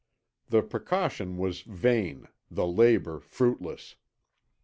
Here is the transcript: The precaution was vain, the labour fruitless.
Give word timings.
The 0.49 0.63
precaution 0.63 1.37
was 1.37 1.61
vain, 1.61 2.27
the 2.49 2.65
labour 2.65 3.19
fruitless. 3.19 3.97